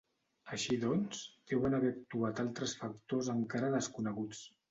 [0.55, 1.19] Així doncs,
[1.51, 4.43] deuen haver actuat altres factors encara desconeguts.